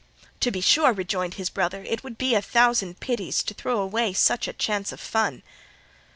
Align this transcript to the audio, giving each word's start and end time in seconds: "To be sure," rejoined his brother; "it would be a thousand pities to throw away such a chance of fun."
"To 0.39 0.49
be 0.49 0.61
sure," 0.61 0.93
rejoined 0.93 1.35
his 1.35 1.51
brother; 1.51 1.83
"it 1.83 2.03
would 2.03 2.17
be 2.17 2.33
a 2.33 2.41
thousand 2.41 2.99
pities 2.99 3.43
to 3.43 3.53
throw 3.53 3.77
away 3.79 4.13
such 4.13 4.47
a 4.47 4.53
chance 4.53 4.91
of 4.91 4.99
fun." 4.99 5.43